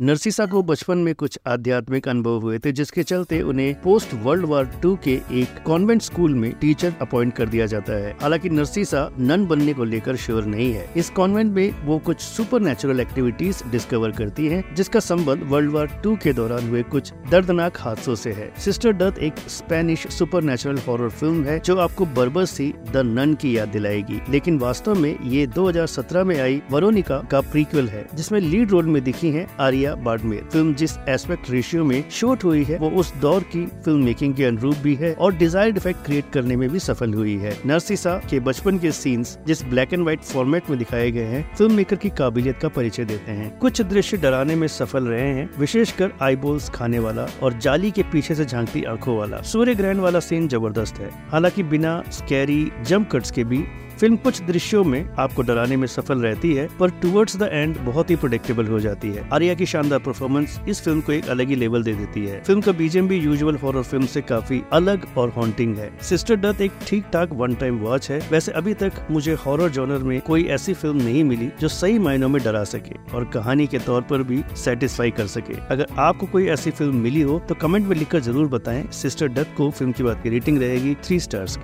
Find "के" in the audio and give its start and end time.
5.04-5.20, 16.16-16.32, 34.34-34.44, 38.30-38.40, 38.78-38.92, 47.90-48.02, 53.30-53.44, 73.66-73.78